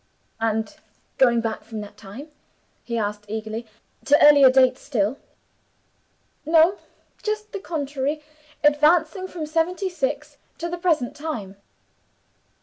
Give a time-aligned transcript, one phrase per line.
[0.39, 0.75] "And
[1.19, 2.31] going back from that time,"
[2.83, 3.67] he asked eagerly;
[4.05, 5.19] "to earlier dates still?"
[6.43, 6.79] "No
[7.21, 8.23] just the contrary
[8.63, 11.55] advancing from 'seventy six' to the present time."